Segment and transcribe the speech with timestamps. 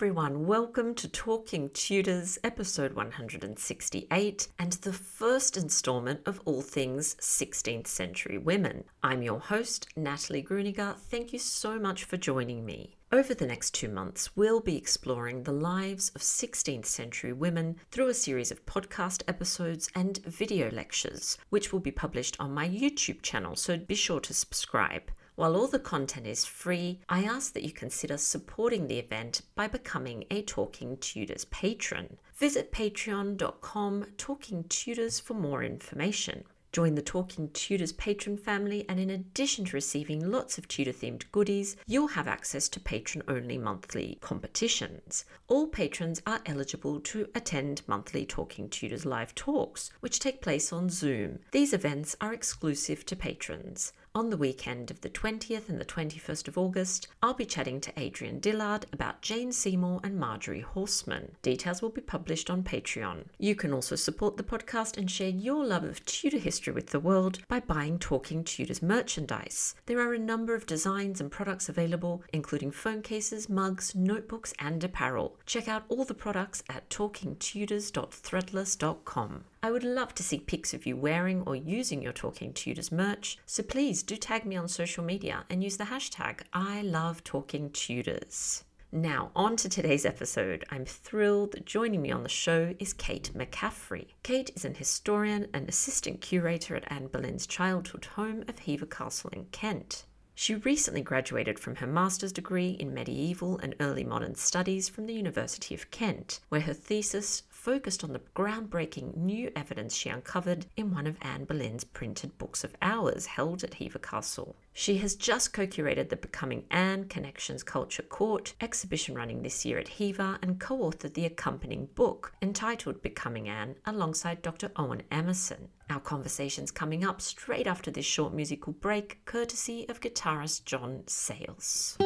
[0.00, 0.46] Everyone.
[0.46, 8.38] Welcome to Talking Tudors, episode 168, and the first installment of all things 16th century
[8.38, 8.84] women.
[9.02, 10.96] I'm your host, Natalie Grueninger.
[10.96, 12.96] Thank you so much for joining me.
[13.12, 18.08] Over the next two months, we'll be exploring the lives of 16th century women through
[18.08, 23.20] a series of podcast episodes and video lectures, which will be published on my YouTube
[23.20, 25.10] channel, so be sure to subscribe.
[25.40, 29.68] While all the content is free, I ask that you consider supporting the event by
[29.68, 32.18] becoming a Talking Tudors patron.
[32.34, 36.44] Visit patreon.com Talking Tudors for more information.
[36.72, 41.24] Join the Talking Tudors patron family, and in addition to receiving lots of Tudor themed
[41.32, 45.24] goodies, you'll have access to patron only monthly competitions.
[45.48, 50.90] All patrons are eligible to attend monthly Talking Tudors live talks, which take place on
[50.90, 51.38] Zoom.
[51.50, 53.94] These events are exclusive to patrons.
[54.12, 57.96] On the weekend of the 20th and the 21st of August, I'll be chatting to
[57.96, 61.34] Adrienne Dillard about Jane Seymour and Marjorie Horstmann.
[61.42, 63.26] Details will be published on Patreon.
[63.38, 66.98] You can also support the podcast and share your love of Tudor history with the
[66.98, 69.76] world by buying Talking Tudors merchandise.
[69.86, 74.82] There are a number of designs and products available, including phone cases, mugs, notebooks, and
[74.82, 75.36] apparel.
[75.46, 79.44] Check out all the products at talkingtudors.threadless.com.
[79.62, 83.36] I would love to see pics of you wearing or using your Talking Tudors merch,
[83.44, 87.68] so please do tag me on social media and use the hashtag I love Talking
[87.68, 88.64] Tudors.
[88.90, 90.64] Now, on to today's episode.
[90.70, 94.06] I'm thrilled that joining me on the show is Kate McCaffrey.
[94.22, 99.30] Kate is an historian and assistant curator at Anne Boleyn's childhood home of Hever Castle
[99.30, 100.06] in Kent.
[100.34, 105.12] She recently graduated from her master's degree in medieval and early modern studies from the
[105.12, 110.94] University of Kent, where her thesis focused on the groundbreaking new evidence she uncovered in
[110.94, 114.56] one of Anne Boleyn's printed books of hours held at Hever Castle.
[114.72, 119.78] She has just co curated the Becoming Anne Connections Culture Court exhibition running this year
[119.78, 124.70] at Hever and co authored the accompanying book entitled Becoming Anne alongside Dr.
[124.76, 125.68] Owen Emmerson.
[125.90, 131.98] Our conversation's coming up straight after this short musical break, courtesy of guitarist John Sayles.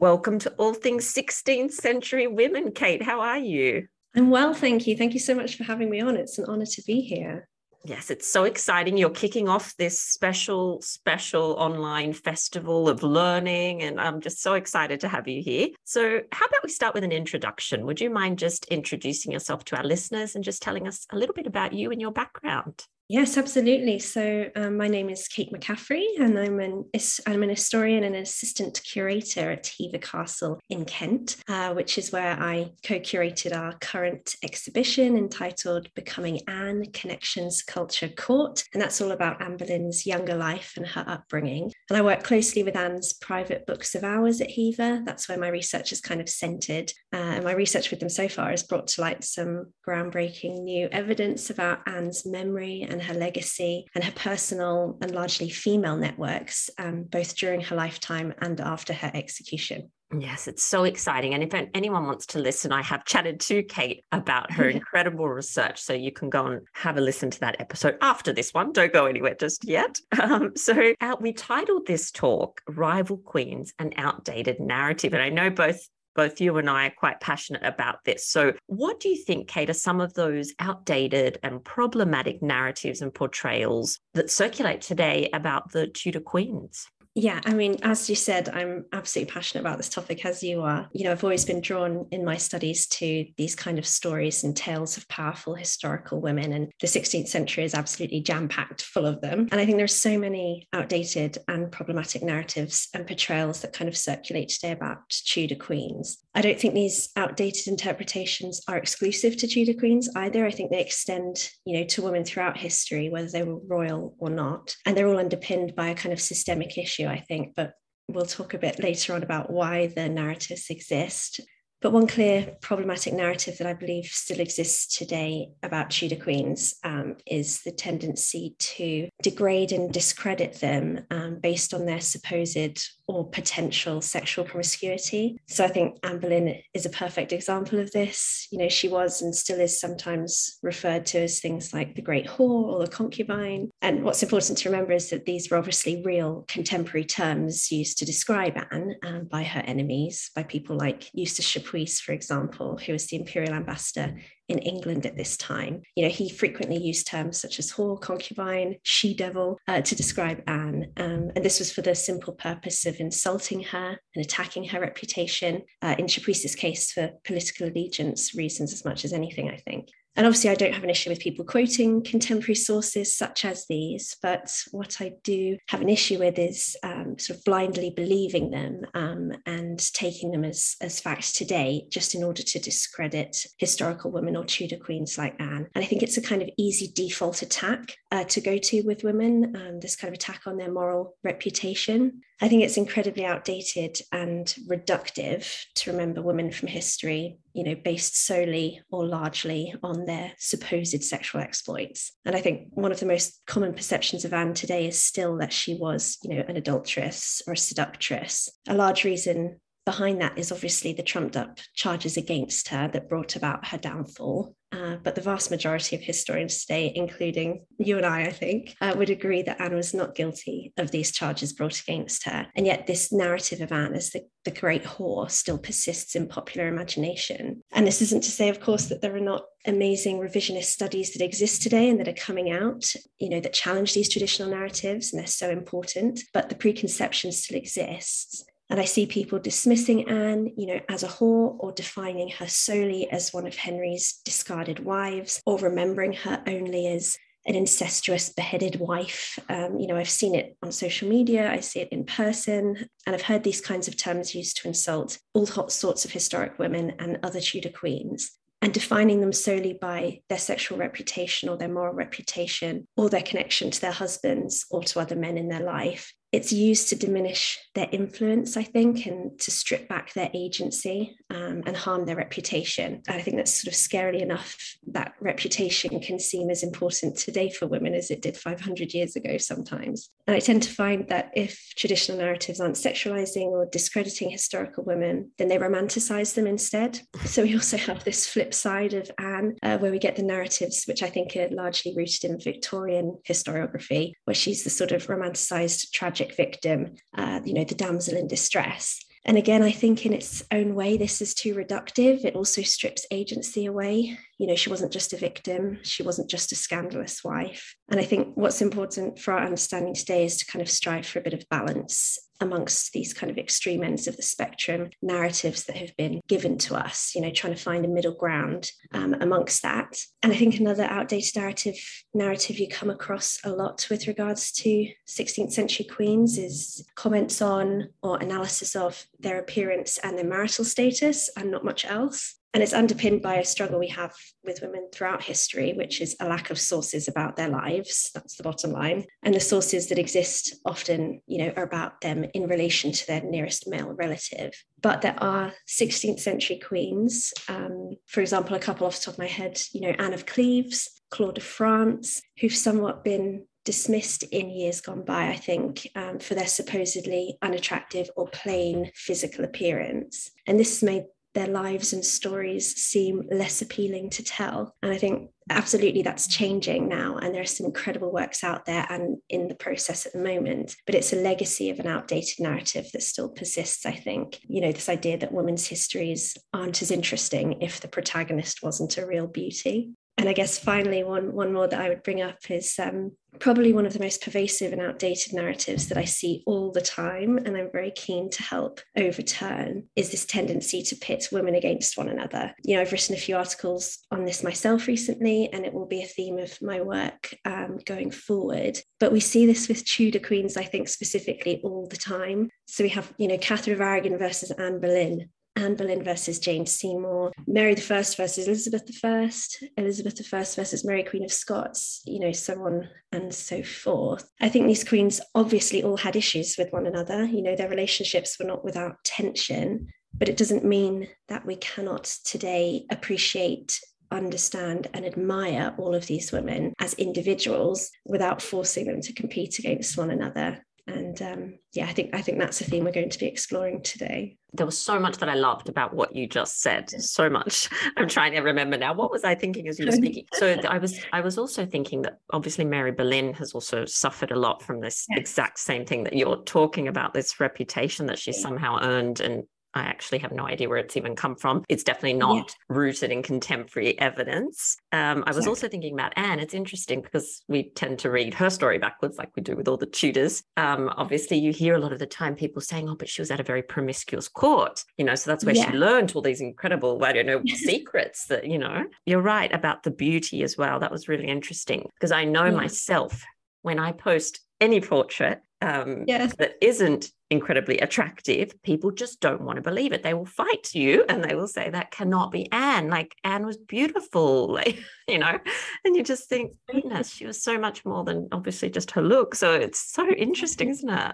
[0.00, 2.72] Welcome to All Things 16th Century Women.
[2.72, 3.86] Kate, how are you?
[4.16, 4.96] I'm well, thank you.
[4.96, 6.16] Thank you so much for having me on.
[6.16, 7.46] It's an honor to be here.
[7.84, 8.96] Yes, it's so exciting.
[8.96, 15.00] You're kicking off this special, special online festival of learning, and I'm just so excited
[15.00, 15.68] to have you here.
[15.84, 17.84] So, how about we start with an introduction?
[17.84, 21.34] Would you mind just introducing yourself to our listeners and just telling us a little
[21.34, 22.86] bit about you and your background?
[23.10, 23.98] Yes, absolutely.
[23.98, 26.88] So um, my name is Kate McCaffrey, and I'm an
[27.26, 32.12] I'm an historian and an assistant curator at Hever Castle in Kent, uh, which is
[32.12, 39.10] where I co-curated our current exhibition entitled "Becoming Anne: Connections, Culture, Court," and that's all
[39.10, 41.72] about Anne Boleyn's younger life and her upbringing.
[41.88, 45.02] And I work closely with Anne's private books of hours at Hever.
[45.04, 48.28] That's where my research is kind of centered, uh, and my research with them so
[48.28, 53.14] far has brought to light some groundbreaking new evidence about Anne's memory and and her
[53.14, 58.92] legacy and her personal and largely female networks, um, both during her lifetime and after
[58.92, 59.90] her execution.
[60.18, 61.34] Yes, it's so exciting.
[61.34, 65.80] And if anyone wants to listen, I have chatted to Kate about her incredible research.
[65.80, 68.72] So you can go and have a listen to that episode after this one.
[68.72, 69.98] Don't go anywhere just yet.
[70.20, 75.14] Um, so uh, we titled this talk Rival Queens An Outdated Narrative.
[75.14, 75.88] And I know both
[76.20, 78.26] both you and I are quite passionate about this.
[78.26, 83.14] So, what do you think, Kate, are some of those outdated and problematic narratives and
[83.14, 86.86] portrayals that circulate today about the Tudor queens?
[87.14, 90.88] Yeah, I mean, as you said, I'm absolutely passionate about this topic, as you are.
[90.92, 94.56] You know, I've always been drawn in my studies to these kind of stories and
[94.56, 99.20] tales of powerful historical women, and the 16th century is absolutely jam packed full of
[99.20, 99.48] them.
[99.50, 103.96] And I think there's so many outdated and problematic narratives and portrayals that kind of
[103.96, 106.18] circulate today about Tudor queens.
[106.36, 110.46] I don't think these outdated interpretations are exclusive to Tudor queens either.
[110.46, 114.30] I think they extend, you know, to women throughout history, whether they were royal or
[114.30, 117.74] not, and they're all underpinned by a kind of systemic issue issue, I think, but
[118.08, 121.40] we'll talk a bit later on about why the narratives exist.
[121.82, 127.16] But one clear problematic narrative that I believe still exists today about Tudor queens um,
[127.26, 134.00] is the tendency to degrade and discredit them um, based on their supposed or potential
[134.00, 135.36] sexual promiscuity.
[135.48, 138.46] So I think Anne Boleyn is a perfect example of this.
[138.52, 142.26] You know, she was and still is sometimes referred to as things like the great
[142.26, 143.70] whore or the concubine.
[143.82, 148.04] And what's important to remember is that these were obviously real contemporary terms used to
[148.04, 153.06] describe Anne um, by her enemies, by people like Eustace Chapuis, for example, who was
[153.06, 154.16] the imperial ambassador
[154.50, 155.82] in England at this time.
[155.94, 160.42] You know, he frequently used terms such as whore, concubine, she devil uh, to describe
[160.46, 160.92] Anne.
[160.96, 165.62] Um, and this was for the simple purpose of insulting her and attacking her reputation.
[165.80, 169.88] Uh, in Chapuis's case, for political allegiance reasons as much as anything, I think.
[170.16, 174.16] And obviously, I don't have an issue with people quoting contemporary sources such as these,
[174.20, 178.82] but what I do have an issue with is um, sort of blindly believing them
[178.94, 184.36] um, and taking them as, as facts today, just in order to discredit historical women
[184.36, 185.68] or Tudor queens like Anne.
[185.74, 189.04] And I think it's a kind of easy default attack uh, to go to with
[189.04, 192.22] women, um, this kind of attack on their moral reputation.
[192.42, 195.46] I think it's incredibly outdated and reductive
[195.76, 201.42] to remember women from history, you know, based solely or largely on their supposed sexual
[201.42, 202.12] exploits.
[202.24, 205.52] And I think one of the most common perceptions of Anne today is still that
[205.52, 208.48] she was, you know, an adulteress or a seductress.
[208.66, 209.60] A large reason
[209.90, 214.54] behind that is obviously the trumped up charges against her that brought about her downfall.
[214.70, 218.94] Uh, but the vast majority of historians today, including you and I, I think, uh,
[218.96, 222.46] would agree that Anne was not guilty of these charges brought against her.
[222.54, 226.68] And yet, this narrative of Anne as the, the great whore still persists in popular
[226.68, 227.64] imagination.
[227.72, 231.24] And this isn't to say, of course, that there are not amazing revisionist studies that
[231.24, 232.84] exist today and that are coming out,
[233.18, 236.20] you know, that challenge these traditional narratives, and they're so important.
[236.32, 238.44] But the preconception still exists.
[238.70, 243.10] And I see people dismissing Anne, you know, as a whore or defining her solely
[243.10, 249.38] as one of Henry's discarded wives or remembering her only as an incestuous beheaded wife.
[249.48, 253.16] Um, you know, I've seen it on social media, I see it in person, and
[253.16, 257.18] I've heard these kinds of terms used to insult all sorts of historic women and
[257.24, 258.30] other Tudor queens.
[258.62, 263.70] And defining them solely by their sexual reputation or their moral reputation or their connection
[263.70, 267.88] to their husbands or to other men in their life it's used to diminish their
[267.90, 273.02] influence, I think, and to strip back their agency um, and harm their reputation.
[273.08, 274.56] And I think that's sort of scarily enough
[274.88, 279.38] that reputation can seem as important today for women as it did 500 years ago
[279.38, 280.10] sometimes.
[280.26, 285.32] And I tend to find that if traditional narratives aren't sexualizing or discrediting historical women,
[285.38, 287.00] then they romanticize them instead.
[287.24, 290.84] So we also have this flip side of Anne, uh, where we get the narratives,
[290.86, 295.90] which I think are largely rooted in Victorian historiography, where she's the sort of romanticized
[295.92, 299.00] tragic tragic victim, uh, you know, the damsel in distress.
[299.24, 302.24] And again, I think in its own way, this is too reductive.
[302.24, 304.18] It also strips agency away.
[304.40, 307.74] You know, she wasn't just a victim, she wasn't just a scandalous wife.
[307.90, 311.18] And I think what's important for our understanding today is to kind of strive for
[311.18, 315.76] a bit of balance amongst these kind of extreme ends of the spectrum narratives that
[315.76, 319.62] have been given to us, you know, trying to find a middle ground um, amongst
[319.62, 319.94] that.
[320.22, 321.76] And I think another outdated narrative
[322.14, 327.90] narrative you come across a lot with regards to 16th century queens is comments on
[328.02, 332.39] or analysis of their appearance and their marital status and not much else.
[332.52, 334.12] And it's underpinned by a struggle we have
[334.44, 338.10] with women throughout history, which is a lack of sources about their lives.
[338.12, 339.04] That's the bottom line.
[339.22, 343.22] And the sources that exist often, you know, are about them in relation to their
[343.22, 344.52] nearest male relative.
[344.82, 349.18] But there are 16th century queens, um, for example, a couple off the top of
[349.18, 354.50] my head, you know, Anne of Cleves, Claude of France, who've somewhat been dismissed in
[354.50, 360.30] years gone by, I think, um, for their supposedly unattractive or plain physical appearance.
[360.46, 364.74] And this has made their lives and stories seem less appealing to tell.
[364.82, 367.16] And I think absolutely that's changing now.
[367.16, 370.76] And there are some incredible works out there and in the process at the moment.
[370.86, 374.40] But it's a legacy of an outdated narrative that still persists, I think.
[374.42, 379.06] You know, this idea that women's histories aren't as interesting if the protagonist wasn't a
[379.06, 382.78] real beauty and I guess finally, one one more that I would bring up is
[382.78, 386.82] um, probably one of the most pervasive and outdated narratives that I see all the
[386.82, 389.88] time, and I'm very keen to help overturn.
[389.96, 392.54] Is this tendency to pit women against one another?
[392.64, 396.02] You know, I've written a few articles on this myself recently, and it will be
[396.02, 398.78] a theme of my work um, going forward.
[398.98, 402.50] But we see this with Tudor queens, I think, specifically all the time.
[402.66, 406.66] So we have, you know, Catherine of Aragon versus Anne Boleyn, Anne Boleyn versus Jane
[406.66, 412.32] Seymour, Mary First versus Elizabeth First, Elizabeth First versus Mary Queen of Scots, you know,
[412.32, 414.30] so on and so forth.
[414.40, 417.24] I think these queens obviously all had issues with one another.
[417.24, 422.04] You know, their relationships were not without tension, but it doesn't mean that we cannot
[422.24, 423.80] today appreciate
[424.12, 429.96] understand and admire all of these women as individuals without forcing them to compete against
[429.96, 433.18] one another and um, yeah i think i think that's a theme we're going to
[433.18, 434.36] be exploring today.
[434.52, 436.90] There was so much that i loved about what you just said.
[436.90, 437.68] So much.
[437.96, 438.92] I'm trying to remember now.
[438.94, 440.26] What was i thinking as you were speaking?
[440.34, 444.36] So i was i was also thinking that obviously mary boleyn has also suffered a
[444.38, 445.20] lot from this yes.
[445.20, 449.44] exact same thing that you're talking about this reputation that she somehow earned and
[449.74, 451.64] I actually have no idea where it's even come from.
[451.68, 452.76] It's definitely not yeah.
[452.76, 454.76] rooted in contemporary evidence.
[454.92, 456.40] Um, I was also thinking about Anne.
[456.40, 459.76] It's interesting because we tend to read her story backwards, like we do with all
[459.76, 460.42] the Tudors.
[460.56, 463.30] Um, obviously, you hear a lot of the time people saying, "Oh, but she was
[463.30, 465.14] at a very promiscuous court," you know.
[465.14, 465.70] So that's where yeah.
[465.70, 468.26] she learned all these incredible, I don't know, secrets.
[468.26, 470.80] That you know, you're right about the beauty as well.
[470.80, 472.52] That was really interesting because I know yeah.
[472.52, 473.24] myself
[473.62, 476.34] when I post any portrait um, yes.
[476.36, 480.02] that isn't incredibly attractive, people just don't want to believe it.
[480.02, 482.88] They will fight you and they will say that cannot be Anne.
[482.88, 485.38] Like Anne was beautiful, like, you know,
[485.84, 489.34] and you just think, goodness, she was so much more than obviously just her look.
[489.34, 491.12] So it's so interesting, isn't it?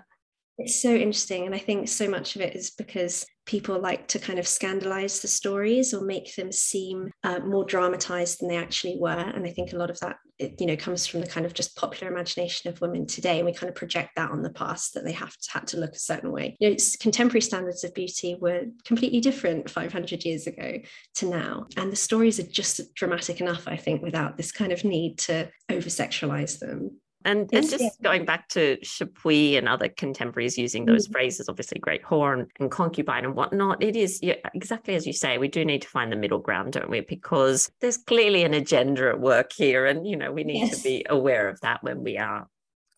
[0.59, 1.45] It's so interesting.
[1.45, 5.21] And I think so much of it is because people like to kind of scandalize
[5.21, 9.11] the stories or make them seem uh, more dramatized than they actually were.
[9.11, 11.77] And I think a lot of that, you know, comes from the kind of just
[11.77, 13.37] popular imagination of women today.
[13.37, 15.77] And we kind of project that on the past that they have to, had to
[15.77, 16.57] look a certain way.
[16.59, 20.79] You know, contemporary standards of beauty were completely different 500 years ago
[21.17, 21.67] to now.
[21.77, 25.51] And the stories are just dramatic enough, I think, without this kind of need to
[25.71, 26.99] over sexualize them.
[27.26, 27.90] And, and just yeah.
[28.02, 32.71] going back to Chapuis and other contemporaries using those mm phrases, obviously great horn and
[32.71, 36.12] concubine and whatnot, it is yeah, exactly as you say, we do need to find
[36.12, 37.00] the middle ground, don't we?
[37.00, 39.87] Because there's clearly an agenda at work here.
[39.87, 40.78] And, you know, we need yes.
[40.78, 42.49] to be aware of that when we are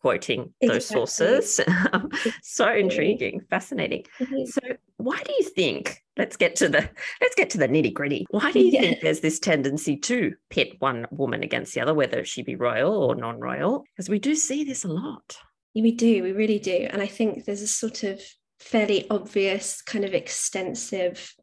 [0.01, 0.69] quoting exactly.
[0.69, 1.61] those sources.
[2.43, 4.05] so intriguing, fascinating.
[4.21, 4.45] Mm-hmm.
[4.47, 4.61] So
[4.97, 6.89] why do you think let's get to the
[7.21, 8.27] let's get to the nitty gritty.
[8.31, 8.81] Why do you yeah.
[8.81, 12.93] think there's this tendency to pit one woman against the other whether she be royal
[12.93, 13.85] or non-royal?
[13.97, 15.39] Because we do see this a lot.
[15.75, 16.89] We do we really do.
[16.91, 18.21] And i think there's a sort of
[18.59, 21.35] fairly obvious kind of extensive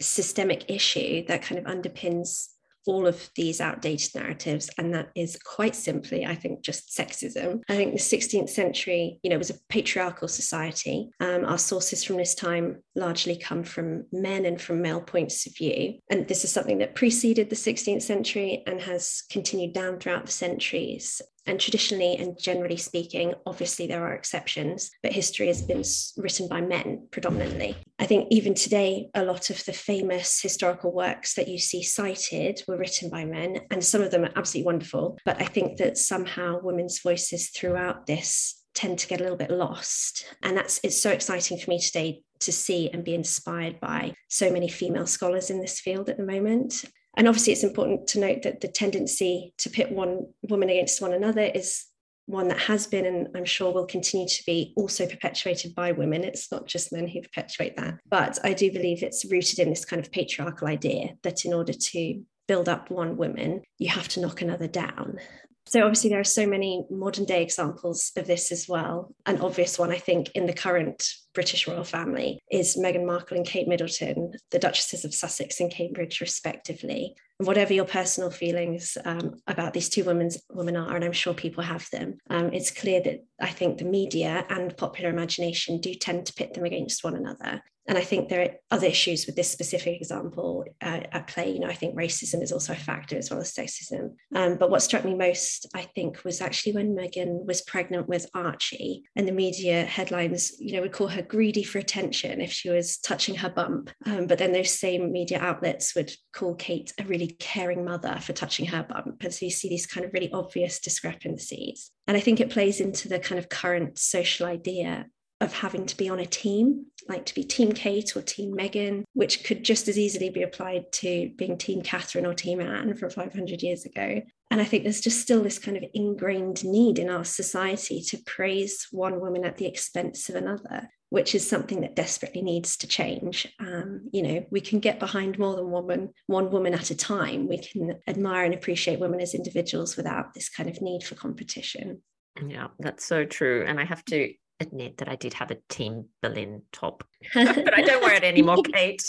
[0.00, 2.48] systemic issue that kind of underpins
[2.88, 4.70] all of these outdated narratives.
[4.78, 7.60] And that is quite simply, I think, just sexism.
[7.68, 11.10] I think the 16th century, you know, was a patriarchal society.
[11.20, 15.54] Um, our sources from this time largely come from men and from male points of
[15.54, 15.98] view.
[16.10, 20.32] And this is something that preceded the 16th century and has continued down throughout the
[20.32, 21.20] centuries.
[21.48, 25.82] And traditionally and generally speaking, obviously there are exceptions, but history has been
[26.22, 27.76] written by men predominantly.
[27.98, 32.62] I think even today, a lot of the famous historical works that you see cited
[32.68, 35.18] were written by men, and some of them are absolutely wonderful.
[35.24, 39.50] But I think that somehow women's voices throughout this tend to get a little bit
[39.50, 40.26] lost.
[40.42, 44.52] And that's it's so exciting for me today to see and be inspired by so
[44.52, 46.84] many female scholars in this field at the moment.
[47.18, 51.12] And obviously, it's important to note that the tendency to pit one woman against one
[51.12, 51.84] another is
[52.26, 56.22] one that has been and I'm sure will continue to be also perpetuated by women.
[56.22, 57.98] It's not just men who perpetuate that.
[58.08, 61.72] But I do believe it's rooted in this kind of patriarchal idea that in order
[61.72, 65.18] to build up one woman, you have to knock another down.
[65.66, 69.14] So obviously there are so many modern day examples of this as well.
[69.26, 71.06] An obvious one, I think, in the current
[71.38, 76.20] British royal family is Meghan Markle and Kate Middleton, the Duchesses of Sussex and Cambridge,
[76.20, 77.14] respectively.
[77.38, 81.34] And whatever your personal feelings um, about these two women, women are, and I'm sure
[81.34, 85.94] people have them, um, it's clear that I think the media and popular imagination do
[85.94, 87.62] tend to pit them against one another.
[87.88, 91.50] And I think there are other issues with this specific example uh, at play.
[91.50, 94.10] You know, I think racism is also a factor as well as sexism.
[94.34, 98.26] Um, but what struck me most, I think, was actually when Meghan was pregnant with
[98.34, 102.70] Archie, and the media headlines, you know, would call her greedy for attention if she
[102.70, 103.90] was touching her bump.
[104.06, 108.32] Um, but then those same media outlets would call Kate a really caring mother for
[108.32, 109.22] touching her bump.
[109.22, 111.90] And so you see these kind of really obvious discrepancies.
[112.06, 115.06] And I think it plays into the kind of current social idea
[115.40, 119.04] of having to be on a team, like to be Team Kate or Team Meghan,
[119.12, 123.10] which could just as easily be applied to being Team Catherine or Team Anne from
[123.10, 124.22] 500 years ago.
[124.50, 128.18] And I think there's just still this kind of ingrained need in our society to
[128.24, 132.86] praise one woman at the expense of another, which is something that desperately needs to
[132.86, 133.46] change.
[133.60, 136.96] Um, you know, we can get behind more than one woman, one woman at a
[136.96, 137.46] time.
[137.46, 142.02] We can admire and appreciate women as individuals without this kind of need for competition.
[142.46, 143.64] Yeah, that's so true.
[143.66, 147.82] And I have to admit that I did have a Team Boleyn top, but I
[147.82, 149.02] don't wear it anymore, Kate.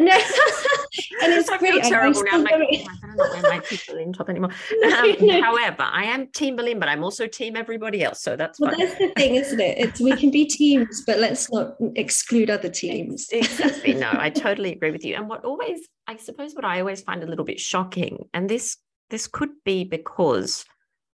[0.00, 0.12] No,
[1.22, 2.38] and it's I feel terrible now.
[2.38, 4.50] Like, oh, I don't wear my Team Boleyn top anymore.
[4.94, 5.42] Um, no.
[5.42, 8.74] However, I am Team Boleyn, but I'm also Team everybody else, so that's well.
[8.76, 9.78] That's the thing, isn't it?
[9.78, 13.28] It's we can be teams, but let's not exclude other teams.
[13.30, 13.94] Exactly.
[13.94, 15.14] No, I totally agree with you.
[15.14, 18.76] And what always, I suppose, what I always find a little bit shocking, and this
[19.10, 20.64] this could be because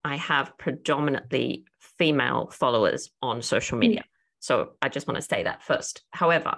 [0.04, 3.80] I have predominantly female followers on social mm.
[3.80, 4.04] media.
[4.40, 6.02] So I just want to say that first.
[6.10, 6.56] However,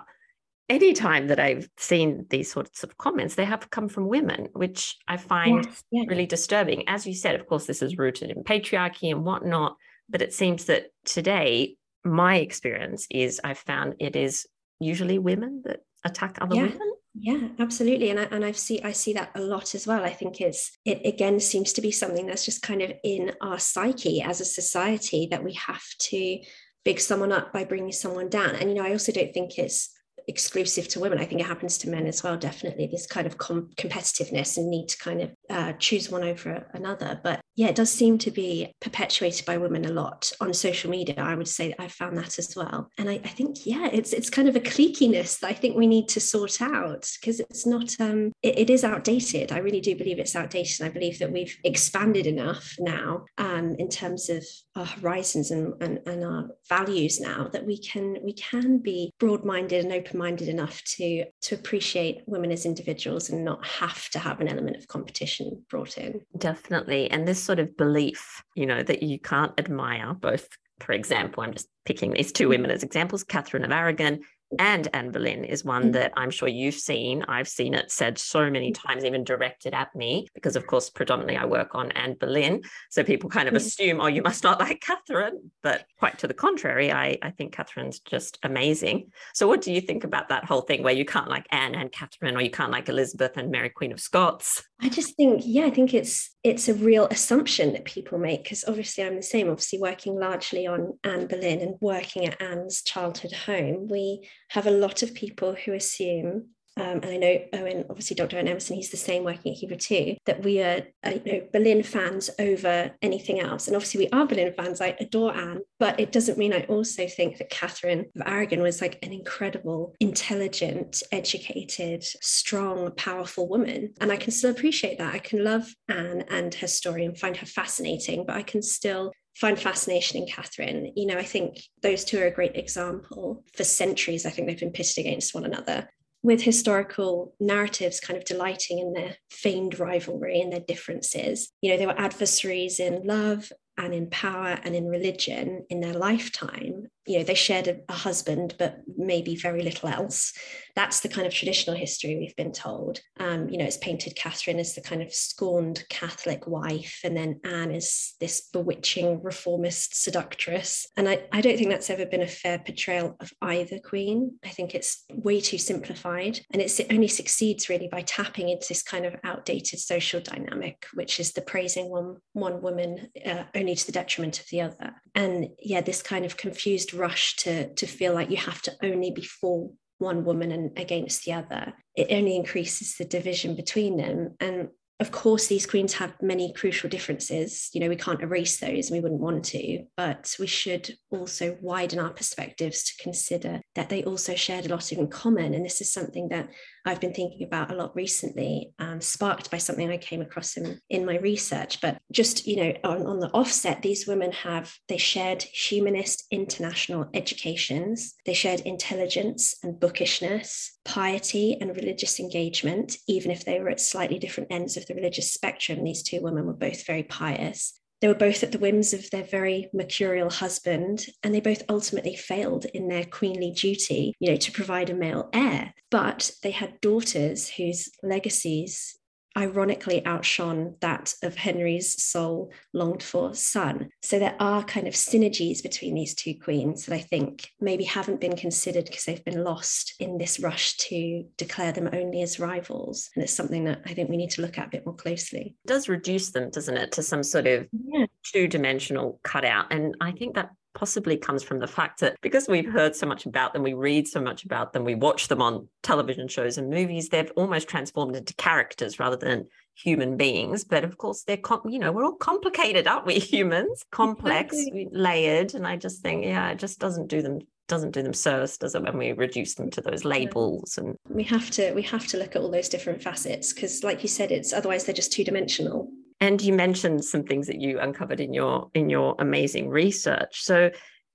[0.71, 5.17] anytime that I've seen these sorts of comments, they have come from women, which I
[5.17, 6.07] find yes, yes.
[6.09, 6.85] really disturbing.
[6.89, 9.77] As you said, of course, this is rooted in patriarchy and whatnot.
[10.09, 14.47] But it seems that today, my experience is I've found it is
[14.79, 16.63] usually women that attack other yeah.
[16.63, 20.03] women yeah absolutely and I, and I've see I see that a lot as well
[20.03, 23.59] I think it's it again seems to be something that's just kind of in our
[23.59, 26.39] psyche as a society that we have to
[26.85, 29.91] big someone up by bringing someone down and you know I also don't think it's
[30.31, 31.19] exclusive to women.
[31.19, 34.71] I think it happens to men as well, definitely, this kind of com- competitiveness and
[34.71, 37.21] need to kind of uh, choose one over another.
[37.23, 41.17] But yeah, it does seem to be perpetuated by women a lot on social media.
[41.19, 42.89] I would say I found that as well.
[42.97, 45.87] And I, I, think, yeah, it's it's kind of a cliqueiness that I think we
[45.87, 49.53] need to sort out because it's not, um, it, it is outdated.
[49.53, 50.87] I really do believe it's outdated.
[50.87, 54.43] I believe that we've expanded enough now um, in terms of
[54.75, 59.85] our horizons and, and, and our values now that we can we can be broad-minded
[59.85, 64.49] and open-minded enough to to appreciate women as individuals and not have to have an
[64.49, 69.19] element of competition brought in definitely and this sort of belief you know that you
[69.19, 70.47] can't admire both
[70.79, 74.21] for example i'm just picking these two women as examples catherine of aragon
[74.59, 75.93] and Anne Boleyn is one mm.
[75.93, 77.25] that I'm sure you've seen.
[77.29, 81.37] I've seen it said so many times, even directed at me, because of course, predominantly
[81.37, 82.63] I work on Anne Boleyn.
[82.91, 85.53] So people kind of assume, oh, you must not like Catherine.
[85.63, 89.13] But quite to the contrary, I, I think Catherine's just amazing.
[89.35, 91.93] So what do you think about that whole thing where you can't like Anne and
[91.93, 94.65] Catherine, or you can't like Elizabeth and Mary Queen of Scots?
[94.83, 98.65] I just think, yeah, I think it's it's a real assumption that people make because
[98.67, 99.51] obviously I'm the same.
[99.51, 104.71] Obviously, working largely on Anne Boleyn and working at Anne's childhood home, we have a
[104.71, 108.37] lot of people who assume um, and I know Owen, obviously Dr.
[108.37, 111.49] Owen Emmerson, he's the same working at Hever too, that we are, uh, you know,
[111.53, 113.67] Boleyn fans over anything else.
[113.67, 114.81] And obviously we are Boleyn fans.
[114.81, 118.81] I adore Anne, but it doesn't mean I also think that Catherine of Aragon was
[118.81, 123.93] like an incredible, intelligent, educated, strong, powerful woman.
[124.01, 125.15] And I can still appreciate that.
[125.15, 129.13] I can love Anne and her story and find her fascinating, but I can still
[129.37, 130.93] find fascination in Catherine.
[130.97, 133.45] You know, I think those two are a great example.
[133.57, 135.89] For centuries, I think they've been pitted against one another
[136.23, 141.51] with historical narratives kind of delighting in their feigned rivalry and their differences.
[141.63, 145.95] You know, they were adversaries in love and in power and in religion in their
[145.95, 146.87] lifetime.
[147.07, 150.33] you know they shared a, a, husband but maybe very little else.
[150.77, 153.01] That's the kind of traditional history we've been told.
[153.19, 157.41] Um, you know it's painted catherine as the kind of scorned catholic wife and then
[157.45, 160.87] anne is this bewitching reformist seductress.
[160.97, 164.39] And I, I don't think that's ever been a fair portrayal of either queen.
[164.45, 168.69] I think it's way too simplified and it's, it only succeeds really by tapping into
[168.69, 173.77] this kind of outdated social dynamic which is the praising one one woman uh, only
[173.77, 174.95] to the detriment of the other.
[175.15, 179.11] And yeah this kind of confused rush to to feel like you have to only
[179.11, 184.35] be for one woman and against the other it only increases the division between them.
[184.41, 184.69] And
[185.01, 187.71] of course these queens have many crucial differences.
[187.73, 191.57] You know we can't erase those and we wouldn't want to but we should also
[191.61, 195.55] widen our perspectives to consider that they also shared a lot in common.
[195.55, 196.49] And this is something that
[196.87, 200.81] I've been thinking about a lot recently, um, sparked by something I came across in,
[200.89, 201.81] in my research.
[201.81, 207.09] But just, you know, on, on the offset, these women have, they shared humanist international
[207.13, 213.81] educations, they shared intelligence and bookishness, piety and religious engagement, even if they were at
[213.81, 215.85] slightly different ends of the religious spectrum.
[215.85, 217.81] These two women were both very pious.
[218.01, 222.17] They were both at the whims of their very mercurial husband, and they both ultimately
[222.17, 225.75] failed in their queenly duty, you know, to provide a male heir.
[225.91, 228.97] But they had daughters whose legacies
[229.37, 233.89] ironically outshone that of Henry's sole longed for son.
[234.03, 238.21] So there are kind of synergies between these two queens that I think maybe haven't
[238.21, 243.11] been considered because they've been lost in this rush to declare them only as rivals.
[243.15, 245.55] And it's something that I think we need to look at a bit more closely.
[245.65, 248.07] It does reduce them, doesn't it, to some sort of yeah.
[248.25, 249.73] two dimensional cutout.
[249.73, 253.27] And I think that possibly comes from the fact that because we've heard so much
[253.27, 256.71] about them, we read so much about them, we watch them on television shows and
[256.71, 260.65] movies, they've almost transformed into characters rather than human beings.
[260.65, 263.85] But of course, they're, com- you know, we're all complicated, aren't we, humans?
[263.91, 264.89] Complex, exactly.
[264.91, 265.53] layered.
[265.53, 268.75] And I just think, yeah, it just doesn't do them doesn't do them service does
[268.75, 272.17] it when we reduce them to those labels and we have to we have to
[272.17, 275.23] look at all those different facets because like you said it's otherwise they're just two
[275.23, 275.89] dimensional
[276.21, 280.43] and you mentioned some things that you uncovered in your in your amazing research.
[280.43, 280.71] So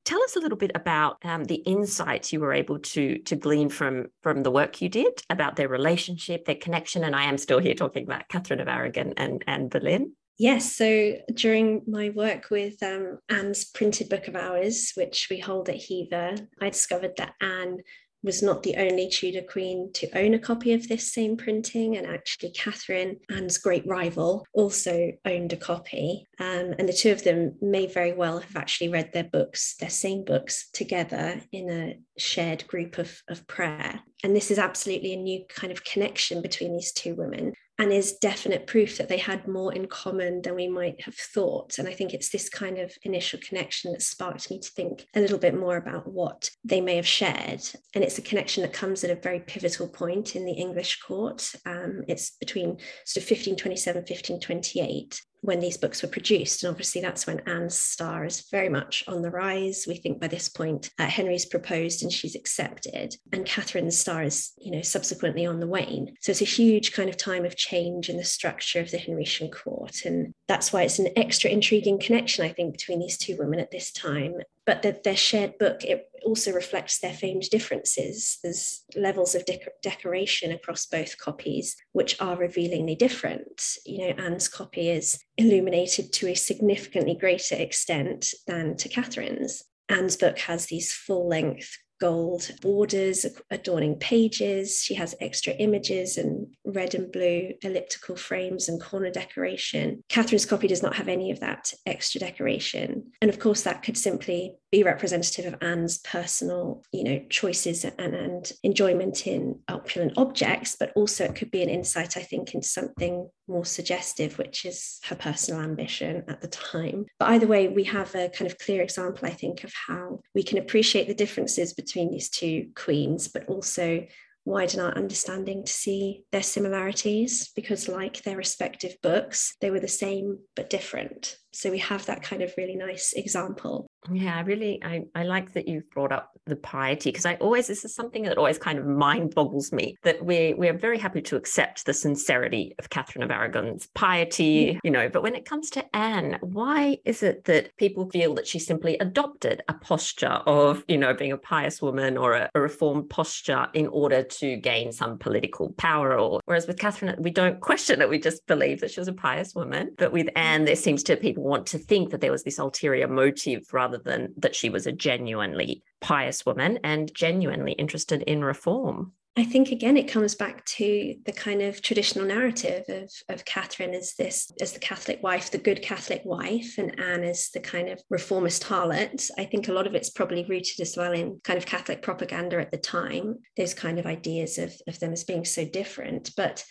[0.06, 3.70] tell us a little bit about um, the insights you were able to to glean
[3.70, 7.60] from from the work you did about their relationship their connection and i am still
[7.60, 12.84] here talking about catherine of aragon and anne boleyn Yes, so during my work with
[12.84, 17.78] um, Anne's printed book of hours, which we hold at Hever, I discovered that Anne
[18.26, 22.08] was not the only Tudor queen to own a copy of this same printing, and
[22.08, 26.28] actually Catherine, Anne's great rival, also owned a copy.
[26.40, 29.90] Um, and the two of them may very well have actually read their books, their
[29.90, 34.02] same books, together in a shared group of, of prayer.
[34.24, 38.14] And this is absolutely a new kind of connection between these two women and is
[38.14, 41.78] definite proof that they had more in common than we might have thought.
[41.78, 45.20] And I think it's this kind of initial connection that sparked me to think a
[45.20, 47.62] little bit more about what they may have shared.
[47.94, 51.54] And it's a connection that comes at a very pivotal point in the English court.
[51.66, 56.64] Um, it's between sort of 1527, 1528 when these books were produced.
[56.64, 59.86] And obviously, that's when Anne's star is very much on the rise.
[59.88, 64.54] We think by this point, uh, Henry's proposed and she's accepted, and Catherine's star is,
[64.58, 66.16] you know, subsequently on the wane.
[66.22, 69.52] So it's a huge kind of time of change in the structure of the Henrician
[69.52, 70.04] court.
[70.06, 73.72] And that's why it's an extra intriguing connection, I think, between these two women at
[73.72, 79.36] this time but that their shared book it also reflects their famed differences there's levels
[79.36, 85.20] of de- decoration across both copies which are revealingly different you know anne's copy is
[85.38, 91.78] illuminated to a significantly greater extent than to catherine's anne's book has these full length
[92.00, 94.82] gold borders adorning pages.
[94.84, 100.04] She has extra images and red and blue elliptical frames and corner decoration.
[100.10, 103.12] Catherine's copy does not have any of that extra decoration.
[103.22, 108.14] And of course, that could simply be representative of Anne's personal, you know, choices and,
[108.14, 112.68] and enjoyment in opulent objects, but also it could be an insight, I think, into
[112.68, 117.06] something more suggestive, which is her personal ambition at the time.
[117.20, 120.44] But either way, we have a kind of clear example, I think, of how we
[120.44, 124.06] can appreciate the differences between these two queens, but also
[124.44, 129.88] widen our understanding to see their similarities because, like their respective books, they were the
[129.88, 131.38] same but different.
[131.56, 133.88] So we have that kind of really nice example.
[134.12, 137.68] Yeah, I really I, I like that you've brought up the piety because I always
[137.68, 141.00] this is something that always kind of mind boggles me that we we are very
[141.00, 144.80] happy to accept the sincerity of Catherine of Aragon's piety, mm.
[144.84, 148.48] you know, but when it comes to Anne, why is it that people feel that
[148.48, 152.60] she simply adopted a posture of, you know, being a pious woman or a, a
[152.60, 157.62] reformed posture in order to gain some political power or whereas with Catherine we don't
[157.62, 159.96] question it, we just believe that she was a pious woman.
[159.98, 163.08] But with Anne, there seems to people want to think that there was this ulterior
[163.08, 169.14] motive rather than that she was a genuinely pious woman and genuinely interested in reform.
[169.38, 173.94] I think again it comes back to the kind of traditional narrative of, of Catherine
[173.94, 177.90] as this as the Catholic wife, the good Catholic wife, and Anne as the kind
[177.90, 179.30] of reformist harlot.
[179.38, 182.62] I think a lot of it's probably rooted as well in kind of Catholic propaganda
[182.62, 186.32] at the time, those kind of ideas of, of them as being so different.
[186.38, 186.64] But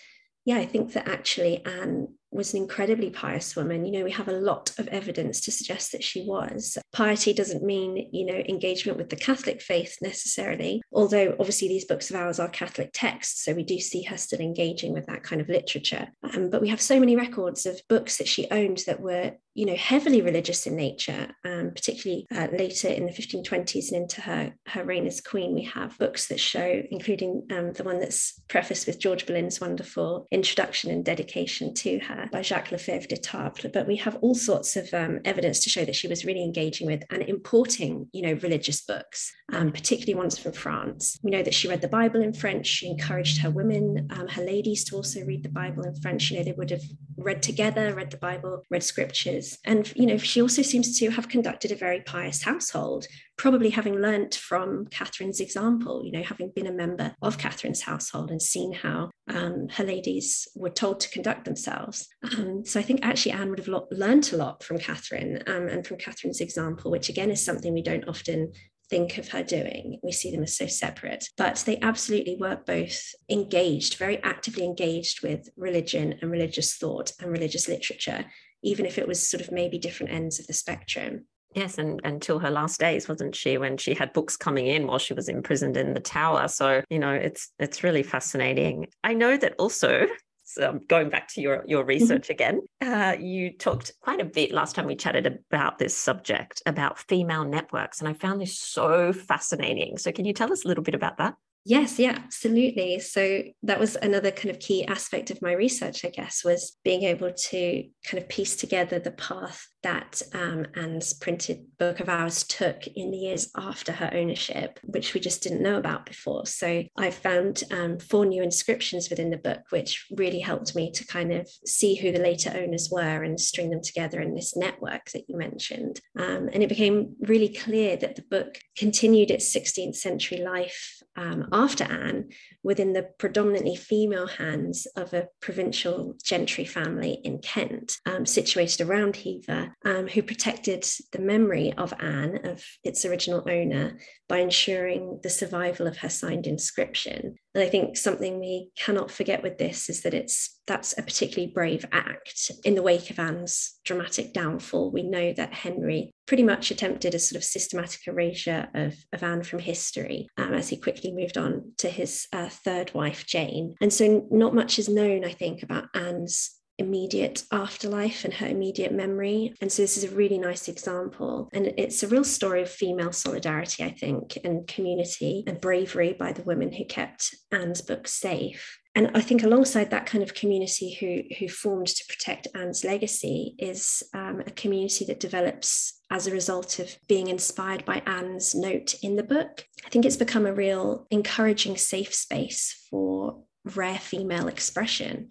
[0.46, 3.84] yeah, I think that actually Anne was an incredibly pious woman.
[3.84, 6.76] You know, we have a lot of evidence to suggest that she was.
[6.92, 12.10] Piety doesn't mean, you know, engagement with the Catholic faith necessarily, although obviously these books
[12.10, 13.44] of hours are Catholic texts.
[13.44, 16.08] So we do see her still engaging with that kind of literature.
[16.34, 19.66] Um, but we have so many records of books that she owned that were, you
[19.66, 24.52] know, heavily religious in nature, um, particularly uh, later in the 1520s and into her,
[24.66, 25.54] her reign as queen.
[25.54, 30.26] We have books that show, including um, the one that's prefaced with George Boleyn's wonderful
[30.30, 34.92] introduction and dedication to her by Jacques Lefebvre d'Étaples, but we have all sorts of
[34.94, 38.80] um, evidence to show that she was really engaging with and importing, you know, religious
[38.82, 41.18] books, um, particularly ones from France.
[41.22, 42.66] We know that she read the Bible in French.
[42.66, 46.30] She encouraged her women, um, her ladies, to also read the Bible in French.
[46.30, 46.82] You know, they would have
[47.16, 51.28] read together, read the Bible, read scriptures, and you know, she also seems to have
[51.28, 53.06] conducted a very pious household
[53.36, 58.30] probably having learnt from Catherine's example, you know, having been a member of Catherine's household
[58.30, 62.08] and seen how um, her ladies were told to conduct themselves.
[62.36, 65.68] Um, so I think actually Anne would have lo- learnt a lot from Catherine um,
[65.68, 68.52] and from Catherine's example, which again is something we don't often
[68.90, 69.98] think of her doing.
[70.02, 75.22] We see them as so separate, but they absolutely were both engaged, very actively engaged
[75.22, 78.26] with religion and religious thought and religious literature,
[78.62, 81.26] even if it was sort of maybe different ends of the spectrum.
[81.54, 83.58] Yes, and until her last days, wasn't she?
[83.58, 86.48] When she had books coming in while she was imprisoned in the tower.
[86.48, 88.88] So you know, it's it's really fascinating.
[89.02, 90.06] I know that also.
[90.46, 91.88] So going back to your your mm-hmm.
[91.88, 96.62] research again, uh, you talked quite a bit last time we chatted about this subject
[96.66, 99.96] about female networks, and I found this so fascinating.
[99.96, 101.34] So can you tell us a little bit about that?
[101.66, 102.98] Yes, yeah, absolutely.
[102.98, 107.04] So that was another kind of key aspect of my research, I guess, was being
[107.04, 112.44] able to kind of piece together the path that um, Anne's printed book of hours
[112.44, 116.46] took in the years after her ownership, which we just didn't know about before.
[116.46, 121.06] So I found um, four new inscriptions within the book, which really helped me to
[121.06, 125.10] kind of see who the later owners were and string them together in this network
[125.12, 126.00] that you mentioned.
[126.18, 131.48] Um, and it became really clear that the book continued its 16th century life um,
[131.52, 132.30] after Anne
[132.62, 139.16] within the predominantly female hands of a provincial gentry family in Kent, um, situated around
[139.16, 143.98] Hever, um, who protected the memory of Anne, of its original owner,
[144.28, 147.36] by ensuring the survival of her signed inscription.
[147.54, 151.52] And I think something we cannot forget with this is that it's that's a particularly
[151.52, 152.50] brave act.
[152.64, 157.18] In the wake of Anne's dramatic downfall, we know that Henry pretty much attempted a
[157.18, 161.72] sort of systematic erasure of, of Anne from history um, as he quickly moved on
[161.78, 163.74] to his uh, third wife, Jane.
[163.80, 168.92] And so, not much is known, I think, about Anne's immediate afterlife and her immediate
[168.92, 169.54] memory.
[169.60, 171.48] And so this is a really nice example.
[171.52, 176.32] And it's a real story of female solidarity, I think, and community and bravery by
[176.32, 178.78] the women who kept Anne's book safe.
[178.96, 183.56] And I think alongside that kind of community who, who formed to protect Anne's legacy
[183.58, 188.94] is um, a community that develops as a result of being inspired by Anne's note
[189.02, 189.64] in the book.
[189.84, 193.42] I think it's become a real encouraging safe space for
[193.74, 195.30] rare female expression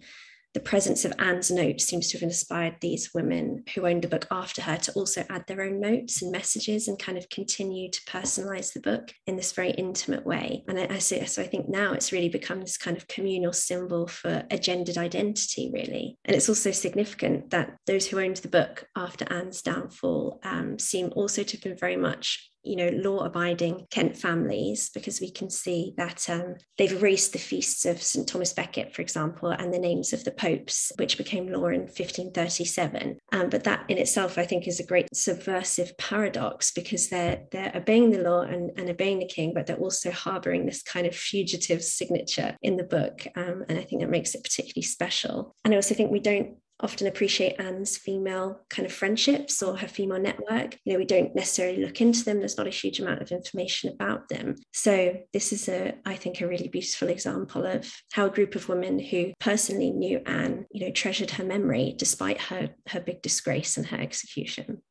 [0.54, 4.26] the presence of Anne's notes seems to have inspired these women who owned the book
[4.30, 8.00] after her to also add their own notes and messages and kind of continue to
[8.04, 10.62] personalize the book in this very intimate way.
[10.68, 13.52] And I, I see, so I think now it's really become this kind of communal
[13.52, 16.16] symbol for a gendered identity, really.
[16.24, 21.10] And it's also significant that those who owned the book after Anne's downfall um, seem
[21.16, 25.94] also to have been very much you know, law-abiding Kent families, because we can see
[25.96, 30.12] that um, they've erased the feasts of St Thomas Becket, for example, and the names
[30.12, 33.18] of the popes, which became law in 1537.
[33.32, 37.72] Um, but that in itself, I think, is a great subversive paradox because they're they're
[37.74, 41.14] obeying the law and, and obeying the king, but they're also harboring this kind of
[41.14, 45.54] fugitive signature in the book, um, and I think that makes it particularly special.
[45.64, 49.88] And I also think we don't often appreciate Anne's female kind of friendships or her
[49.88, 50.78] female network.
[50.84, 52.38] You know, we don't necessarily look into them.
[52.38, 54.56] There's not a huge amount of information about them.
[54.72, 58.68] So this is a, I think, a really beautiful example of how a group of
[58.68, 63.76] women who personally knew Anne, you know, treasured her memory despite her her big disgrace
[63.76, 64.82] and her execution.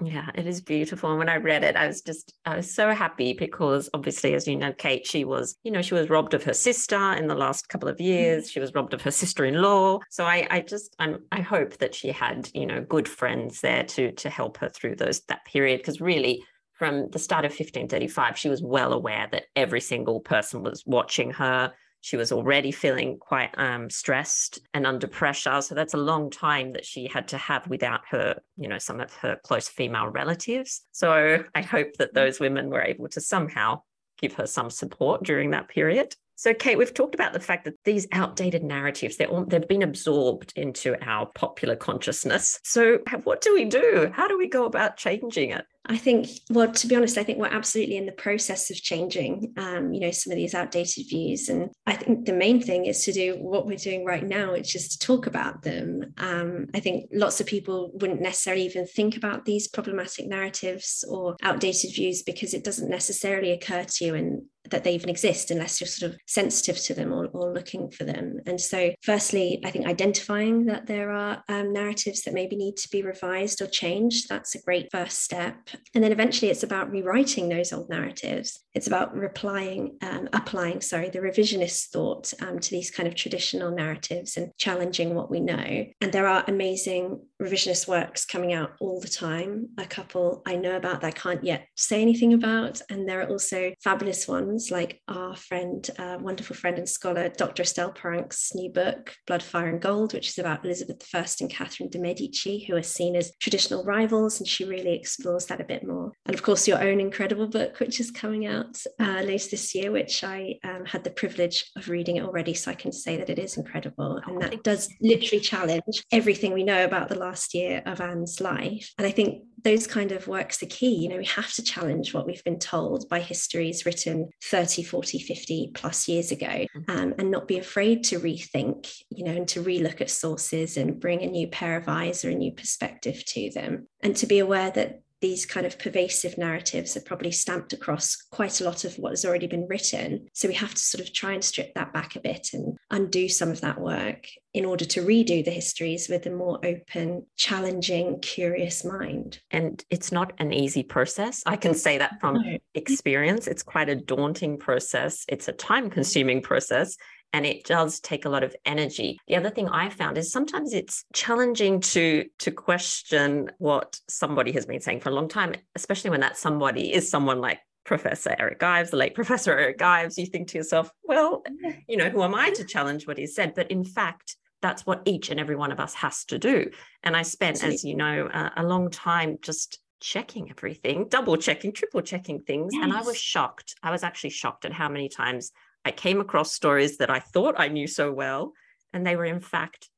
[0.00, 1.10] Yeah, it is beautiful.
[1.10, 4.46] And when I read it, I was just, I was so happy because obviously, as
[4.46, 7.34] you know, Kate, she was, you know, she was robbed of her sister in the
[7.34, 8.06] last couple of mm-hmm.
[8.06, 8.50] years.
[8.50, 10.00] She was robbed of her sister in law.
[10.10, 13.84] So I, I just, I'm, I hope that she had, you know, good friends there
[13.84, 15.78] to, to help her through those, that period.
[15.78, 20.64] Because really, from the start of 1535, she was well aware that every single person
[20.64, 21.72] was watching her
[22.04, 25.62] she was already feeling quite um, stressed and under pressure.
[25.62, 29.00] So that's a long time that she had to have without her, you know, some
[29.00, 30.82] of her close female relatives.
[30.92, 32.14] So I hope that mm.
[32.14, 33.80] those women were able to somehow
[34.20, 36.14] give her some support during that period.
[36.36, 39.82] So, Kate, we've talked about the fact that these outdated narratives, they're all, they've been
[39.82, 42.60] absorbed into our popular consciousness.
[42.64, 44.10] So, what do we do?
[44.12, 45.64] How do we go about changing it?
[45.86, 49.52] I think, well, to be honest, I think we're absolutely in the process of changing,
[49.58, 51.48] um, you know, some of these outdated views.
[51.48, 54.74] And I think the main thing is to do what we're doing right now, which
[54.74, 56.14] is to talk about them.
[56.16, 61.36] Um, I think lots of people wouldn't necessarily even think about these problematic narratives or
[61.42, 65.80] outdated views because it doesn't necessarily occur to you and that they even exist unless
[65.80, 68.38] you're sort of sensitive to them or, or looking for them.
[68.46, 72.88] And so, firstly, I think identifying that there are um, narratives that maybe need to
[72.88, 75.56] be revised or changed, that's a great first step.
[75.94, 78.60] And then eventually it's about rewriting those old narratives.
[78.74, 83.70] It's about replying, um, applying, sorry, the revisionist thought um, to these kind of traditional
[83.70, 85.86] narratives and challenging what we know.
[86.00, 89.68] And there are amazing revisionist works coming out all the time.
[89.78, 92.80] A couple I know about that I can't yet say anything about.
[92.90, 97.62] And there are also fabulous ones like our friend, uh, wonderful friend and scholar, Dr.
[97.62, 101.90] Estelle Paranque's new book, Blood, Fire and Gold, which is about Elizabeth I and Catherine
[101.90, 104.40] de' Medici, who are seen as traditional rivals.
[104.40, 106.12] And she really explores that a bit more.
[106.26, 109.90] And of course, your own incredible book, which is coming out uh, later this year,
[109.90, 112.54] which I um, had the privilege of reading it already.
[112.54, 114.20] So I can say that it is incredible.
[114.26, 118.40] And that it does literally challenge everything we know about the last year of Anne's
[118.40, 118.92] life.
[118.98, 120.94] And I think those kind of works are key.
[120.94, 125.18] You know, we have to challenge what we've been told by histories written 30, 40,
[125.18, 126.90] 50 plus years ago mm-hmm.
[126.90, 131.00] um, and not be afraid to rethink, you know, and to relook at sources and
[131.00, 133.88] bring a new pair of eyes or a new perspective to them.
[134.02, 138.60] And to be aware that these kind of pervasive narratives are probably stamped across quite
[138.60, 140.28] a lot of what has already been written.
[140.34, 143.30] So we have to sort of try and strip that back a bit and undo
[143.30, 148.20] some of that work in order to redo the histories with a more open, challenging,
[148.20, 149.40] curious mind.
[149.50, 151.42] And it's not an easy process.
[151.46, 152.58] I can say that from no.
[152.74, 153.46] experience.
[153.46, 156.98] It's quite a daunting process, it's a time consuming process
[157.34, 159.18] and it does take a lot of energy.
[159.26, 164.66] The other thing I found is sometimes it's challenging to to question what somebody has
[164.66, 168.62] been saying for a long time, especially when that somebody is someone like Professor Eric
[168.62, 170.16] Ives, the late Professor Eric Ives.
[170.16, 171.42] You think to yourself, well,
[171.88, 173.54] you know, who am I to challenge what he said?
[173.56, 176.70] But in fact, that's what each and every one of us has to do.
[177.02, 181.72] And I spent, as you know, uh, a long time just checking everything, double checking,
[181.72, 182.72] triple checking things.
[182.72, 182.84] Yes.
[182.84, 183.74] And I was shocked.
[183.82, 185.50] I was actually shocked at how many times
[185.84, 188.52] I came across stories that I thought I knew so well,
[188.92, 189.90] and they were in fact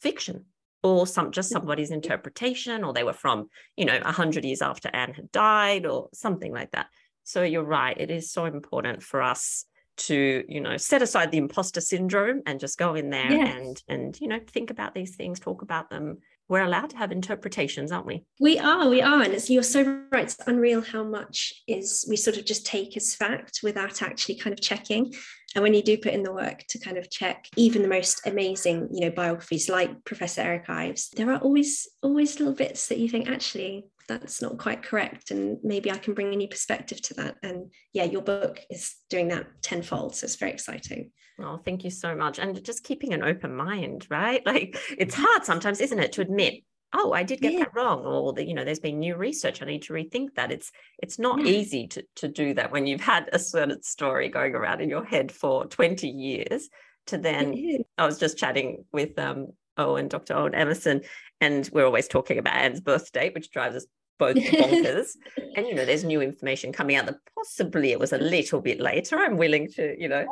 [0.00, 0.46] fiction
[0.84, 1.60] or some just mm-hmm.
[1.60, 5.86] somebody's interpretation, or they were from, you know, a hundred years after Anne had died,
[5.86, 6.86] or something like that.
[7.24, 7.98] So you're right.
[7.98, 9.64] It is so important for us
[9.96, 13.56] to, you know, set aside the imposter syndrome and just go in there yes.
[13.56, 17.10] and and you know think about these things, talk about them, we're allowed to have
[17.10, 18.24] interpretations, aren't we?
[18.38, 19.22] We are, we are.
[19.22, 20.24] And it's, you're so right.
[20.24, 24.52] It's unreal how much is we sort of just take as fact without actually kind
[24.52, 25.14] of checking.
[25.54, 28.26] And when you do put in the work to kind of check even the most
[28.26, 32.98] amazing, you know, biographies like Professor Eric Ives, there are always, always little bits that
[32.98, 35.30] you think, actually, that's not quite correct.
[35.30, 37.36] And maybe I can bring a new perspective to that.
[37.42, 40.14] And yeah, your book is doing that tenfold.
[40.16, 41.10] So it's very exciting.
[41.40, 42.38] Oh, thank you so much.
[42.38, 44.42] And just keeping an open mind, right?
[44.54, 46.62] Like it's hard sometimes, isn't it, to admit,
[46.94, 47.60] oh, I did get yeah.
[47.60, 49.60] that wrong, or that, you know, there's been new research.
[49.60, 50.52] I need to rethink that.
[50.52, 51.52] It's it's not yeah.
[51.52, 55.04] easy to, to do that when you've had a certain story going around in your
[55.04, 56.68] head for 20 years
[57.06, 57.54] to then
[57.98, 60.34] I was just chatting with um Owen, Dr.
[60.34, 61.02] Owen Emmerson
[61.40, 63.86] and we're always talking about Anne's birth date, which drives us
[64.18, 65.16] both bonkers.
[65.56, 68.80] and you know, there's new information coming out that possibly it was a little bit
[68.80, 69.18] later.
[69.18, 70.26] I'm willing to, you know,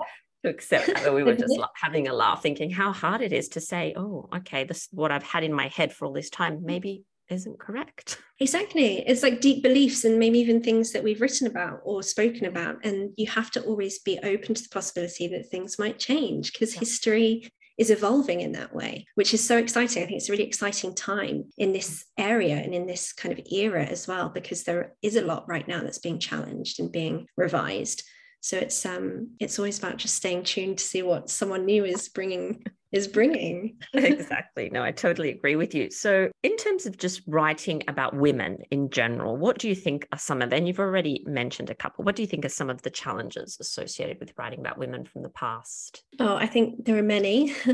[0.44, 1.14] to accept that.
[1.14, 4.64] We were just having a laugh, thinking how hard it is to say, oh, okay,
[4.64, 6.62] this what I've had in my head for all this time mm.
[6.62, 8.18] maybe isn't correct.
[8.42, 9.04] Exactly.
[9.06, 12.84] It's like deep beliefs and maybe even things that we've written about or spoken about.
[12.84, 16.74] And you have to always be open to the possibility that things might change because
[16.74, 16.80] yeah.
[16.80, 20.02] history is evolving in that way, which is so exciting.
[20.02, 23.46] I think it's a really exciting time in this area and in this kind of
[23.52, 27.28] era as well, because there is a lot right now that's being challenged and being
[27.36, 28.02] revised.
[28.42, 32.08] So it's um it's always about just staying tuned to see what someone new is
[32.08, 33.78] bringing is bringing.
[33.94, 34.68] exactly.
[34.70, 35.90] No, I totally agree with you.
[35.90, 40.18] So, in terms of just writing about women in general, what do you think are
[40.18, 42.82] some of, and you've already mentioned a couple, what do you think are some of
[42.82, 46.04] the challenges associated with writing about women from the past?
[46.20, 47.54] Oh, I think there are many.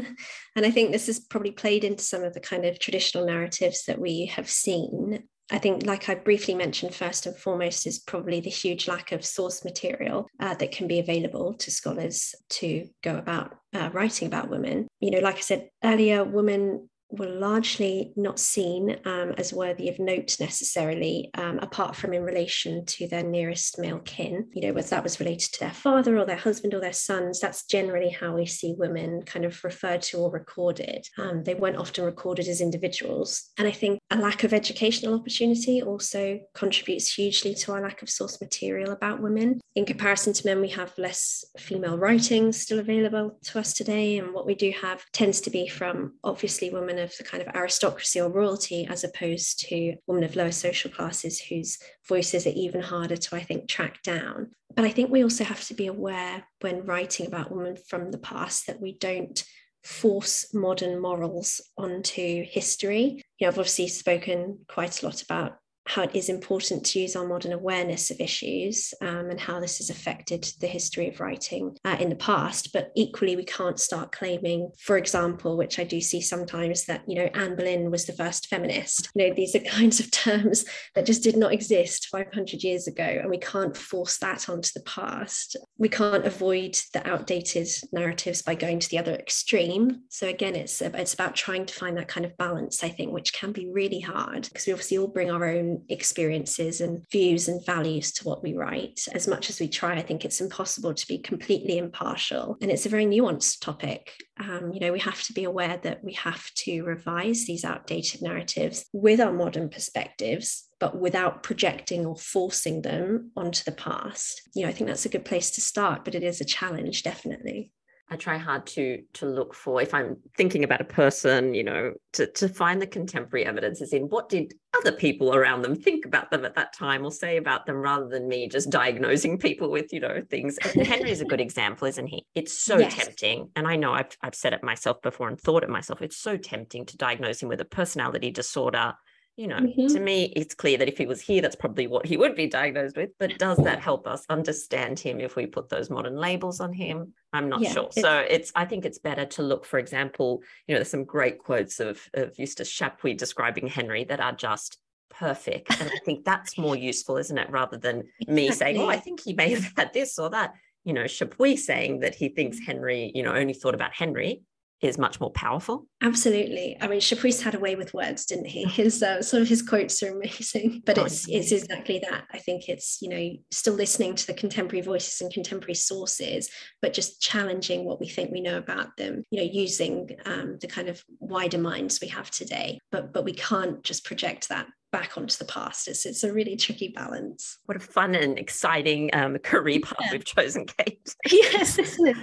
[0.56, 3.84] and I think this has probably played into some of the kind of traditional narratives
[3.86, 5.24] that we have seen.
[5.50, 9.24] I think, like I briefly mentioned, first and foremost is probably the huge lack of
[9.24, 14.50] source material uh, that can be available to scholars to go about uh, writing about
[14.50, 14.88] women.
[15.00, 19.98] You know, like I said earlier, women were largely not seen um, as worthy of
[19.98, 24.46] note necessarily, um, apart from in relation to their nearest male kin.
[24.52, 27.40] You know, whether that was related to their father or their husband or their sons,
[27.40, 31.06] that's generally how we see women kind of referred to or recorded.
[31.18, 33.50] Um, they weren't often recorded as individuals.
[33.58, 38.10] And I think a lack of educational opportunity also contributes hugely to our lack of
[38.10, 39.60] source material about women.
[39.74, 44.18] In comparison to men, we have less female writings still available to us today.
[44.18, 47.54] And what we do have tends to be from obviously women of the kind of
[47.54, 52.80] aristocracy or royalty as opposed to women of lower social classes whose voices are even
[52.80, 54.50] harder to, I think, track down.
[54.74, 58.18] But I think we also have to be aware when writing about women from the
[58.18, 59.42] past that we don't
[59.82, 63.22] force modern morals onto history.
[63.38, 65.56] You know, I've obviously spoken quite a lot about
[65.88, 69.78] how it is important to use our modern awareness of issues um, and how this
[69.78, 72.74] has affected the history of writing uh, in the past.
[72.74, 77.14] But equally, we can't start claiming, for example, which I do see sometimes, that, you
[77.14, 79.08] know, Anne Boleyn was the first feminist.
[79.14, 83.04] You know, these are kinds of terms that just did not exist 500 years ago,
[83.04, 85.56] and we can't force that onto the past.
[85.78, 90.02] We can't avoid the outdated narratives by going to the other extreme.
[90.10, 93.32] So again, it's, it's about trying to find that kind of balance, I think, which
[93.32, 97.64] can be really hard because we obviously all bring our own experiences and views and
[97.64, 99.00] values to what we write.
[99.12, 102.56] As much as we try, I think it's impossible to be completely impartial.
[102.60, 104.12] And it's a very nuanced topic.
[104.40, 108.22] Um, you know, we have to be aware that we have to revise these outdated
[108.22, 114.42] narratives with our modern perspectives but without projecting or forcing them onto the past.
[114.54, 117.02] You know, I think that's a good place to start, but it is a challenge,
[117.02, 117.72] definitely.
[118.10, 121.92] I try hard to to look for if I'm thinking about a person, you know,
[122.14, 126.30] to to find the contemporary evidences in what did other people around them think about
[126.30, 129.92] them at that time or say about them rather than me just diagnosing people with,
[129.92, 130.58] you know, things.
[130.62, 132.24] Henry is a good example, isn't he?
[132.34, 132.94] It's so yes.
[132.94, 133.50] tempting.
[133.56, 136.00] And I know I've I've said it myself before and thought it myself.
[136.00, 138.94] It's so tempting to diagnose him with a personality disorder
[139.38, 139.86] you know, mm-hmm.
[139.86, 142.48] to me, it's clear that if he was here, that's probably what he would be
[142.48, 143.10] diagnosed with.
[143.20, 147.14] But does that help us understand him if we put those modern labels on him?
[147.32, 147.84] I'm not yeah, sure.
[147.84, 151.04] It's, so it's, I think it's better to look, for example, you know, there's some
[151.04, 154.76] great quotes of, of Eustace Chapuis describing Henry that are just
[155.08, 155.80] perfect.
[155.80, 157.48] And I think that's more useful, isn't it?
[157.48, 160.54] Rather than me saying, oh, I think he may have had this or that.
[160.84, 164.42] You know, Chapuis saying that he thinks Henry, you know, only thought about Henry
[164.80, 165.86] is much more powerful.
[166.02, 166.76] Absolutely.
[166.80, 168.64] I mean, Chapuis had a way with words, didn't he?
[168.64, 170.82] His uh, some of his quotes are amazing.
[170.88, 172.24] But oh, it's it's exactly that.
[172.32, 176.48] I think it's you know still listening to the contemporary voices and contemporary sources,
[176.80, 179.24] but just challenging what we think we know about them.
[179.30, 182.78] You know, using um, the kind of wider minds we have today.
[182.92, 185.88] But but we can't just project that back onto the past.
[185.88, 187.58] It's it's a really tricky balance.
[187.66, 190.12] What a fun and exciting um, career path yeah.
[190.12, 191.14] we've chosen, Kate.
[191.30, 192.16] yes, isn't it?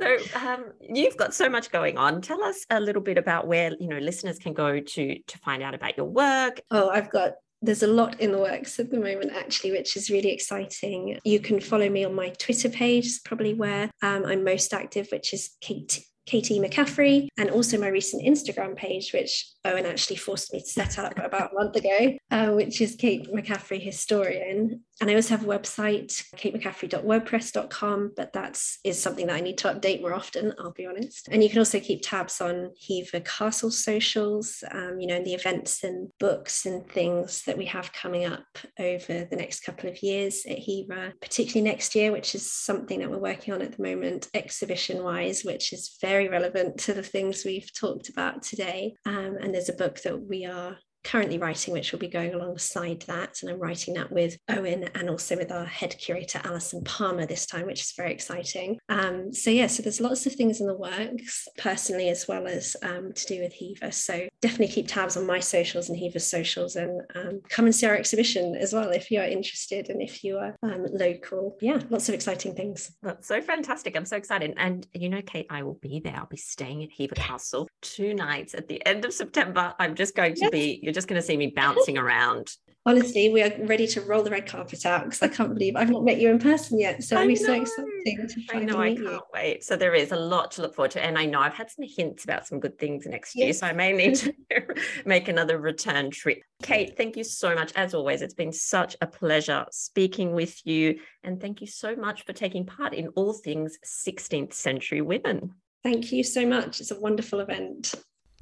[0.00, 2.20] so um, you've got so much going on.
[2.20, 5.62] Tell us a little bit about where you know listeners can go to to find
[5.62, 6.60] out about your work.
[6.70, 10.10] Oh, I've got there's a lot in the works at the moment actually which is
[10.10, 14.74] really exciting you can follow me on my twitter page probably where um, i'm most
[14.74, 20.16] active which is kate Katie McCaffrey, and also my recent Instagram page, which Owen actually
[20.16, 24.82] forced me to set up about a month ago, uh, which is Kate McCaffrey Historian.
[25.00, 30.00] And I also have a website, katemccaffrey.wordpress.com, but that's something that I need to update
[30.00, 31.28] more often, I'll be honest.
[31.30, 35.84] And you can also keep tabs on Hever Castle socials, um, you know, the events
[35.84, 38.46] and books and things that we have coming up
[38.78, 43.10] over the next couple of years at Hever, particularly next year, which is something that
[43.10, 47.44] we're working on at the moment, exhibition wise, which is very relevant to the things
[47.44, 48.94] we've talked about today.
[49.04, 53.02] Um, and there's a book that we are currently writing, which will be going alongside
[53.02, 53.38] that.
[53.40, 57.46] And I'm writing that with Owen and also with our head curator, Alison Palmer, this
[57.46, 58.78] time, which is very exciting.
[58.88, 62.76] Um, so, yeah, so there's lots of things in the works, personally, as well as
[62.82, 63.92] um, to do with Hever.
[63.92, 67.86] So, definitely keep tabs on my socials and Hever's socials and um, come and see
[67.86, 71.56] our exhibition as well if you're interested and if you are um, local.
[71.60, 72.92] Yeah, lots of exciting things.
[73.02, 73.96] That's so fantastic.
[73.96, 74.54] I'm so excited.
[74.56, 76.16] And, you know, Kate, I will be there.
[76.16, 79.74] I'll be staying at Hever Castle two nights at the end of September.
[79.78, 80.50] I'm just going to yes.
[80.50, 82.50] be, just going to see me bouncing around
[82.86, 85.90] honestly, we are ready to roll the red carpet out because I can't believe I've
[85.90, 87.02] not met you in person yet.
[87.02, 89.20] So it'll be so exciting to I know, I can't you.
[89.34, 89.64] wait.
[89.64, 91.04] So there is a lot to look forward to.
[91.04, 93.44] And I know I've had some hints about some good things next yes.
[93.44, 93.52] year.
[93.52, 94.32] So I may need to
[95.04, 96.38] make another return trip.
[96.62, 97.72] Kate, thank you so much.
[97.74, 101.00] As always, it's been such a pleasure speaking with you.
[101.24, 105.54] And thank you so much for taking part in all things 16th century women.
[105.82, 106.80] Thank you so much.
[106.80, 107.94] It's a wonderful event.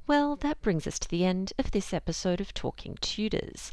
[0.07, 3.73] Well, that brings us to the end of this episode of Talking Tudors.